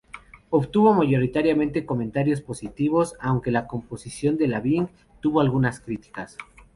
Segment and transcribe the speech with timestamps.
[0.49, 4.89] Obtuvo mayoritariamente comentarios positivos, aunque la composición de Lavigne
[5.19, 6.39] tuvo algunas críticas.